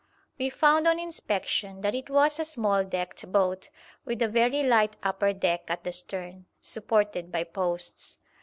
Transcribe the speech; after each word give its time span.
We 0.39 0.49
found 0.49 0.87
on 0.87 0.97
inspection 0.97 1.81
that 1.81 1.93
it 1.93 2.09
was 2.09 2.39
a 2.39 2.43
small 2.43 2.83
decked 2.83 3.31
boat, 3.31 3.69
with 4.03 4.23
a 4.23 4.27
very 4.27 4.63
light 4.63 4.97
upper 5.03 5.31
deck 5.31 5.65
at 5.67 5.83
the 5.83 5.91
stern, 5.91 6.47
supported 6.59 7.31
by 7.31 7.43
posts. 7.43 8.17